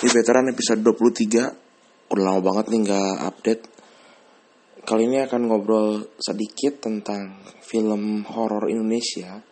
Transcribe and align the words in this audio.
Di 0.00 0.08
veteran 0.08 0.48
episode 0.48 0.80
23 0.80 2.08
Udah 2.08 2.24
lama 2.24 2.40
banget 2.40 2.72
nih 2.72 2.88
gak 2.88 3.16
update. 3.20 3.64
Kali 4.80 5.04
ini 5.04 5.20
akan 5.20 5.44
ngobrol 5.44 6.16
sedikit 6.16 6.80
tentang 6.80 7.44
film 7.60 8.24
horor 8.24 8.72
Indonesia. 8.72 9.44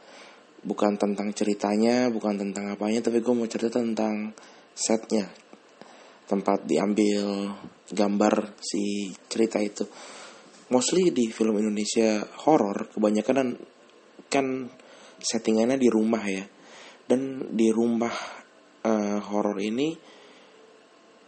Bukan 0.64 0.96
tentang 0.96 1.36
ceritanya, 1.36 2.08
bukan 2.08 2.40
tentang 2.40 2.72
apanya 2.72 3.04
Tapi 3.04 3.20
gue 3.20 3.34
mau 3.36 3.44
cerita 3.44 3.76
tentang 3.76 4.32
setnya. 4.72 5.28
Tempat 6.24 6.64
diambil 6.64 7.52
gambar 7.92 8.56
si 8.56 9.12
cerita 9.28 9.60
itu. 9.60 9.84
Mostly 10.72 11.12
di 11.12 11.28
film 11.28 11.60
Indonesia 11.60 12.24
horor 12.48 12.88
Kebanyakan 12.88 13.52
kan, 14.32 14.64
settingannya 15.20 15.76
di 15.76 15.92
rumah 15.92 16.24
ya. 16.24 16.48
Dan 17.04 17.52
di 17.52 17.68
rumah 17.68 18.16
uh, 18.88 19.20
horor 19.28 19.60
ini 19.60 20.16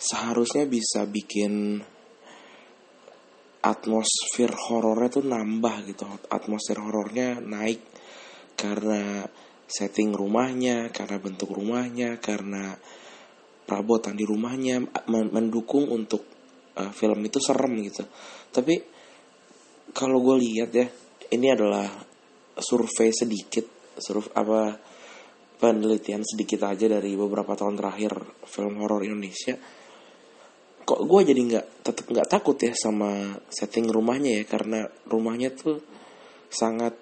seharusnya 0.01 0.64
bisa 0.64 1.05
bikin 1.05 1.84
atmosfer 3.61 4.48
horornya 4.48 5.20
tuh 5.20 5.24
nambah 5.29 5.77
gitu. 5.84 6.09
Atmosfer 6.33 6.80
horornya 6.80 7.37
naik 7.45 7.84
karena 8.57 9.29
setting 9.69 10.16
rumahnya 10.16 10.88
karena 10.91 11.21
bentuk 11.21 11.52
rumahnya 11.52 12.16
karena 12.19 12.74
perabotan 13.69 14.16
di 14.16 14.24
rumahnya 14.27 14.83
mendukung 15.12 15.87
untuk 15.93 16.24
uh, 16.80 16.91
film 16.91 17.21
itu 17.23 17.38
serem 17.38 17.77
gitu. 17.85 18.02
Tapi 18.51 18.80
kalau 19.93 20.24
gue 20.24 20.37
lihat 20.41 20.71
ya 20.73 20.88
ini 21.30 21.46
adalah 21.52 21.87
survei 22.57 23.12
sedikit 23.12 23.95
survei 24.01 24.32
apa 24.35 24.60
penelitian 25.60 26.24
sedikit 26.24 26.66
aja 26.66 26.88
dari 26.88 27.12
beberapa 27.15 27.52
tahun 27.52 27.77
terakhir 27.77 28.12
film 28.48 28.80
horor 28.80 29.05
Indonesia 29.05 29.55
kok 30.84 31.01
gue 31.07 31.20
jadi 31.23 31.41
nggak 31.41 31.66
tetap 31.87 32.07
nggak 32.11 32.29
takut 32.30 32.57
ya 32.59 32.73
sama 32.74 33.37
setting 33.49 33.88
rumahnya 33.88 34.43
ya? 34.43 34.45
Karena 34.49 34.87
rumahnya 35.07 35.54
tuh 35.54 35.79
sangat 36.51 36.95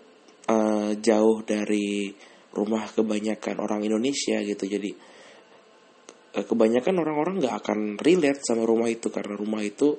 uh, 0.49 0.93
jauh 0.99 1.39
dari 1.45 2.13
rumah 2.53 2.85
kebanyakan 2.91 3.61
orang 3.61 3.85
Indonesia 3.85 4.41
gitu. 4.45 4.65
Jadi 4.65 4.91
uh, 6.37 6.45
kebanyakan 6.45 6.95
orang-orang 7.01 7.41
nggak 7.41 7.57
akan 7.65 7.79
relate 8.01 8.45
sama 8.45 8.65
rumah 8.65 8.89
itu. 8.91 9.09
Karena 9.09 9.35
rumah 9.37 9.65
itu 9.65 9.97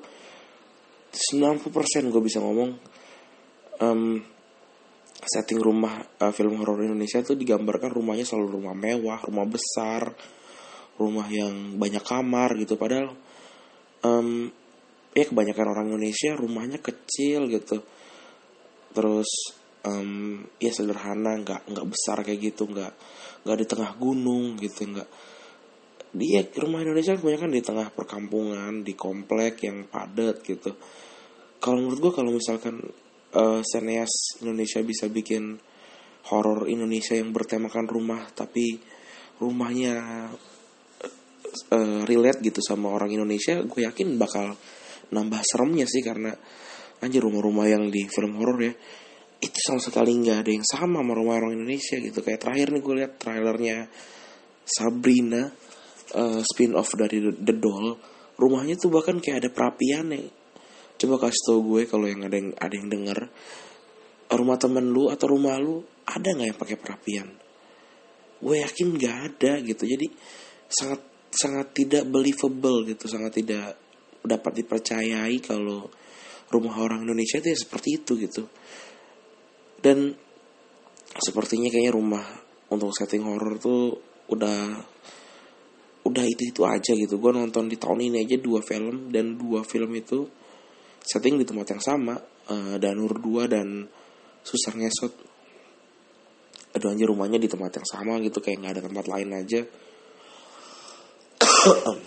90% 1.10 2.14
gue 2.14 2.22
bisa 2.22 2.38
ngomong 2.38 2.70
um, 3.82 4.22
setting 5.20 5.60
rumah 5.60 6.00
uh, 6.22 6.32
film 6.32 6.60
horor 6.62 6.86
Indonesia 6.86 7.20
tuh 7.26 7.36
digambarkan 7.36 7.92
rumahnya 7.92 8.24
selalu 8.24 8.62
rumah 8.62 8.76
mewah, 8.78 9.20
rumah 9.26 9.46
besar, 9.50 10.14
rumah 10.96 11.28
yang 11.28 11.76
banyak 11.76 12.04
kamar 12.04 12.56
gitu. 12.60 12.80
Padahal 12.80 13.16
um, 14.06 14.50
ya 15.14 15.26
kebanyakan 15.26 15.68
orang 15.76 15.86
Indonesia 15.92 16.36
rumahnya 16.38 16.80
kecil 16.80 17.50
gitu. 17.50 17.82
Terus 18.94 19.30
um, 19.86 20.44
ya 20.60 20.72
sederhana 20.74 21.40
nggak 21.40 21.70
nggak 21.70 21.88
besar 21.88 22.22
kayak 22.24 22.54
gitu 22.54 22.70
nggak 22.70 22.94
nggak 23.46 23.58
di 23.58 23.66
tengah 23.68 23.92
gunung 23.98 24.60
gitu 24.60 24.90
nggak. 24.90 25.10
Dia 26.10 26.42
rumah 26.58 26.82
Indonesia 26.82 27.14
kebanyakan 27.14 27.52
di 27.54 27.62
tengah 27.62 27.88
perkampungan 27.94 28.82
di 28.82 28.98
komplek 28.98 29.62
yang 29.66 29.86
padat 29.86 30.42
gitu. 30.42 30.74
Kalau 31.60 31.78
menurut 31.84 32.00
gue 32.00 32.14
kalau 32.16 32.32
misalkan 32.34 32.82
uh, 33.36 33.62
seneas 33.62 34.40
Indonesia 34.42 34.82
bisa 34.82 35.06
bikin 35.12 35.60
horor 36.34 36.66
Indonesia 36.66 37.14
yang 37.14 37.30
bertemakan 37.30 37.86
rumah 37.86 38.26
tapi 38.34 38.80
rumahnya 39.40 40.28
uh, 41.74 42.02
relate 42.06 42.40
gitu 42.42 42.62
sama 42.62 42.94
orang 42.94 43.12
Indonesia 43.14 43.60
gue 43.62 43.82
yakin 43.86 44.16
bakal 44.16 44.56
nambah 45.10 45.42
seremnya 45.42 45.90
sih 45.90 46.06
karena 46.06 46.34
anjir 47.00 47.24
rumah-rumah 47.24 47.66
yang 47.66 47.88
di 47.90 48.06
film 48.08 48.38
horor 48.38 48.60
ya 48.62 48.74
itu 49.40 49.60
sama 49.64 49.80
sekali 49.80 50.12
nggak 50.20 50.38
ada 50.44 50.52
yang 50.52 50.66
sama 50.68 51.00
sama 51.00 51.14
rumah 51.16 51.40
orang 51.40 51.56
Indonesia 51.56 51.96
gitu. 51.96 52.20
Kayak 52.20 52.44
terakhir 52.44 52.76
nih 52.76 52.82
gue 52.84 52.96
lihat 53.00 53.12
trailernya 53.16 53.78
Sabrina 54.68 55.48
uh, 56.20 56.42
spin 56.44 56.76
off 56.76 56.92
dari 57.00 57.24
The, 57.24 57.32
The 57.40 57.56
Doll 57.56 57.88
rumahnya 58.36 58.76
tuh 58.76 58.92
bahkan 58.92 59.20
kayak 59.24 59.48
ada 59.48 59.50
perapian 59.52 60.12
nih 60.16 60.28
coba 61.00 61.28
kasih 61.28 61.44
tau 61.48 61.60
gue 61.64 61.88
kalau 61.88 62.08
yang 62.12 62.28
ada 62.28 62.36
yang 62.36 62.52
ada 62.60 62.76
yang 62.76 62.88
denger 62.92 63.20
rumah 64.36 64.60
temen 64.60 64.92
lu 64.92 65.08
atau 65.10 65.32
rumah 65.32 65.58
lu 65.58 65.82
ada 66.06 66.28
nggak 66.36 66.48
yang 66.54 66.60
pakai 66.60 66.78
perapian? 66.78 67.28
Gue 68.40 68.62
yakin 68.62 68.88
nggak 68.98 69.16
ada 69.26 69.52
gitu. 69.66 69.84
Jadi 69.88 70.08
sangat 70.70 71.02
sangat 71.40 71.72
tidak 71.72 72.04
believable 72.12 72.84
gitu 72.84 73.08
sangat 73.08 73.40
tidak 73.40 73.80
dapat 74.20 74.60
dipercayai 74.60 75.40
kalau 75.40 75.88
rumah 76.52 76.76
orang 76.84 77.08
Indonesia 77.08 77.40
itu 77.40 77.56
ya 77.56 77.58
seperti 77.58 77.90
itu 78.04 78.12
gitu. 78.20 78.44
Dan 79.80 80.12
sepertinya 81.16 81.72
kayaknya 81.72 81.94
rumah 81.96 82.26
untuk 82.68 82.92
setting 82.92 83.24
horror 83.24 83.56
tuh 83.56 83.96
udah 84.28 84.60
udah 86.04 86.26
itu 86.28 86.52
itu 86.52 86.62
aja 86.68 86.92
gitu. 86.92 87.16
Gue 87.16 87.32
nonton 87.32 87.72
di 87.72 87.80
tahun 87.80 88.12
ini 88.12 88.28
aja 88.28 88.36
dua 88.42 88.60
film 88.60 89.14
dan 89.14 89.40
dua 89.40 89.64
film 89.64 89.96
itu 89.96 90.28
setting 91.00 91.40
di 91.40 91.46
tempat 91.48 91.80
yang 91.80 91.82
sama 91.82 92.20
uh, 92.52 92.76
Danur 92.76 93.16
2 93.16 93.48
dan 93.48 93.88
Susar 94.44 94.76
Ngesot. 94.76 95.14
Aduh 96.76 96.92
anjir 96.92 97.08
rumahnya 97.08 97.40
di 97.42 97.50
tempat 97.50 97.82
yang 97.82 97.88
sama 97.88 98.20
gitu 98.22 98.44
kayak 98.44 98.58
nggak 98.62 98.74
ada 98.78 98.84
tempat 98.86 99.06
lain 99.10 99.30
aja 99.34 99.62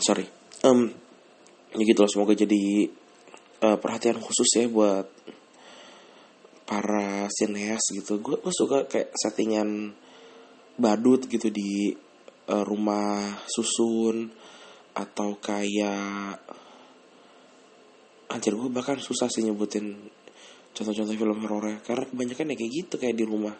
sorry. 0.06 0.26
Um, 0.62 0.92
ya 1.72 1.82
gitu 1.82 2.04
loh 2.04 2.10
semoga 2.10 2.36
jadi 2.36 2.88
uh, 3.64 3.76
perhatian 3.80 4.20
khusus 4.20 4.48
ya 4.56 4.66
buat 4.68 5.08
para 6.64 7.28
sineas 7.28 7.82
gitu. 7.92 8.20
Gue 8.22 8.38
suka 8.52 8.88
kayak 8.88 9.12
settingan 9.16 9.92
badut 10.78 11.28
gitu 11.28 11.52
di 11.52 11.92
uh, 12.48 12.64
rumah 12.64 13.40
susun 13.46 14.32
atau 14.92 15.40
kayak 15.40 16.40
anjir 18.32 18.56
gue 18.56 18.70
bahkan 18.72 18.96
susah 18.96 19.28
sih 19.28 19.44
nyebutin 19.44 19.92
contoh-contoh 20.72 21.12
film 21.12 21.40
horor 21.44 21.84
karena 21.84 22.04
kebanyakan 22.08 22.52
ya 22.52 22.56
kayak 22.56 22.72
gitu 22.72 22.94
kayak 22.96 23.16
di 23.16 23.24
rumah 23.28 23.56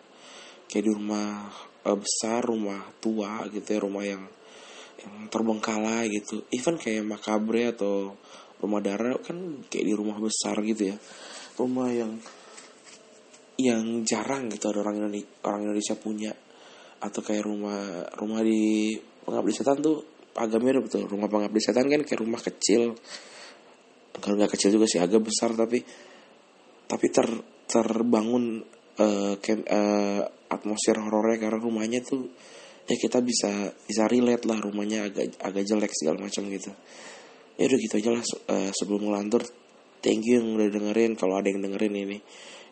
kayak 0.69 0.85
di 0.89 0.93
rumah 0.93 1.53
uh, 1.85 1.97
besar 1.97 2.41
rumah 2.41 2.81
tua 3.01 3.45
gitu 3.53 3.69
ya 3.69 3.81
rumah 3.85 4.05
yang 4.05 4.25
yang 5.03 5.29
terbengkalai 5.29 6.09
gitu. 6.11 6.47
Even 6.55 6.79
kayak 6.79 7.03
makabre 7.03 7.75
atau 7.75 8.15
rumah 8.63 8.79
darah 8.79 9.19
kan 9.19 9.67
kayak 9.67 9.87
di 9.91 9.95
rumah 9.95 10.19
besar 10.23 10.59
gitu 10.63 10.95
ya. 10.95 10.97
Rumah 11.59 11.89
yang 11.91 12.13
yang 13.61 14.03
jarang 14.03 14.49
gitu 14.49 14.73
ada 14.73 14.83
orang 14.83 15.03
Indonesia, 15.03 15.31
orang 15.47 15.61
Indonesia 15.69 15.95
punya. 15.99 16.33
Atau 17.03 17.21
kayak 17.27 17.43
rumah 17.43 18.07
rumah 18.15 18.41
di 18.47 18.95
pengabdi 19.27 19.53
setan 19.53 19.83
tuh 19.83 20.31
agak 20.39 20.63
mirip 20.63 20.87
tuh. 20.87 21.05
Rumah 21.05 21.27
pengabdi 21.27 21.61
setan 21.61 21.91
kan 21.91 22.07
kayak 22.07 22.23
rumah 22.23 22.39
kecil. 22.39 22.95
Kalau 24.13 24.35
nggak 24.39 24.55
kecil 24.55 24.71
juga 24.71 24.87
sih 24.87 25.03
agak 25.03 25.25
besar 25.25 25.57
tapi 25.59 25.83
tapi 26.87 27.07
ter 27.09 27.25
terbangun 27.67 28.61
uh, 29.01 29.35
kem, 29.41 29.65
uh, 29.65 30.23
atmosfer 30.53 31.01
horornya 31.01 31.49
karena 31.49 31.59
rumahnya 31.59 32.05
tuh 32.05 32.29
ya 32.87 32.97
kita 32.99 33.23
bisa 33.23 33.71
bisa 33.87 34.05
relate 34.11 34.45
lah 34.47 34.59
rumahnya 34.59 35.07
agak 35.07 35.39
agak 35.39 35.65
jelek 35.67 35.93
segala 35.95 36.23
macam 36.23 36.43
gitu. 36.51 36.71
Ya 37.61 37.69
udah 37.69 37.79
gitu 37.79 37.95
aja 38.01 38.11
lah 38.17 38.25
uh, 38.25 38.71
sebelum 38.75 39.07
ngelantur 39.07 39.45
thank 40.03 40.27
you 40.27 40.41
yang 40.41 40.57
udah 40.57 40.69
dengerin 40.73 41.15
kalau 41.15 41.39
ada 41.39 41.49
yang 41.49 41.63
dengerin 41.63 41.95
ini. 41.95 42.19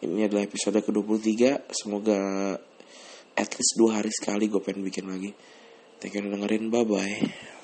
Ini 0.00 0.32
adalah 0.32 0.48
episode 0.48 0.80
ke-23 0.80 1.68
semoga 1.76 2.18
at 3.36 3.50
least 3.52 3.76
dua 3.76 4.00
hari 4.00 4.08
sekali 4.08 4.48
gue 4.48 4.60
pengen 4.64 4.82
bikin 4.82 5.06
lagi. 5.06 5.30
Thank 6.00 6.16
you 6.16 6.24
udah 6.24 6.32
dengerin 6.40 6.72
bye 6.72 6.88
bye 6.88 7.59